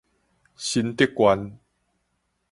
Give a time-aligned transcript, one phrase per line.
[0.55, 1.59] 新竹縣